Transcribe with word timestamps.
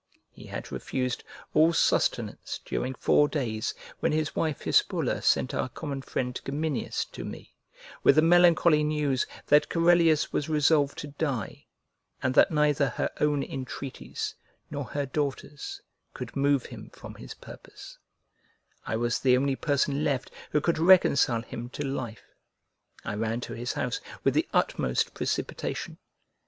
He 0.31 0.47
had 0.47 0.71
refused 0.71 1.23
all 1.53 1.73
sustenance 1.73 2.59
during 2.65 2.95
four 2.95 3.27
days 3.27 3.75
when 3.99 4.11
his 4.11 4.35
wife 4.35 4.61
Hispulla 4.61 5.21
sent 5.21 5.53
our 5.53 5.69
common 5.69 6.01
friend 6.01 6.33
Geminius 6.43 7.05
to 7.11 7.23
me, 7.23 7.53
with 8.01 8.15
the 8.15 8.23
melancholy 8.23 8.83
news, 8.83 9.27
that 9.45 9.69
Corellius 9.69 10.33
was 10.33 10.49
resolved 10.49 10.97
to 10.97 11.07
die; 11.09 11.67
and 12.23 12.33
that 12.33 12.49
neither 12.49 12.89
her 12.89 13.11
own 13.21 13.43
entreaties 13.43 14.33
nor 14.71 14.85
her 14.85 15.05
daughter's 15.05 15.79
could 16.15 16.35
move 16.35 16.65
him 16.65 16.89
from 16.89 17.13
his 17.13 17.35
purpose; 17.35 17.99
I 18.87 18.95
was 18.95 19.19
the 19.19 19.37
only 19.37 19.55
person 19.55 20.03
left 20.03 20.31
who 20.51 20.61
could 20.61 20.79
reconcile 20.79 21.43
him 21.43 21.69
to 21.77 21.85
life. 21.85 22.23
I 23.05 23.13
ran 23.13 23.39
to 23.41 23.53
his 23.53 23.73
house 23.73 24.01
with 24.23 24.33
the 24.33 24.47
utmost 24.51 25.13
precipitation. 25.13 25.99